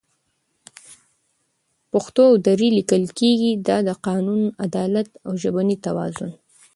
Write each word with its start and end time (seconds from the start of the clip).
پښتو 1.91 2.21
او 2.29 2.35
دري 2.47 2.69
لیکل 2.77 3.03
کېږي، 3.19 3.51
دا 3.67 3.77
د 3.87 3.89
قانون، 4.07 4.41
عدالت 4.65 5.07
او 5.25 5.31
ژبني 5.41 5.77
توازن 5.85 6.31